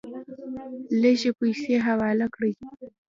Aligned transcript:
لږې 1.01 1.31
پیسې 1.39 1.75
حواله 1.87 2.27
کړې. 2.35 2.51